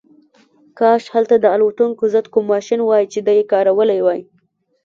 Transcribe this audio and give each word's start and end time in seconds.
کاش 0.77 1.03
هلته 1.13 1.35
د 1.39 1.45
الوتکو 1.55 2.03
ضد 2.13 2.25
کوم 2.33 2.45
ماشین 2.53 2.79
وای 2.83 3.03
چې 3.13 3.19
دی 3.27 3.39
کارولی 3.51 3.99
وای 4.03 4.21